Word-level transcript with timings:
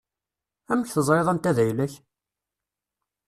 Amek 0.71 0.89
teẓriḍ 0.89 1.27
anta 1.29 1.51
d 1.57 1.57
ayla-k? 1.63 1.93